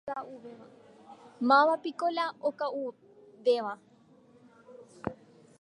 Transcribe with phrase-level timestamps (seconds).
[1.49, 3.73] Mávapiko la oka'uvéva.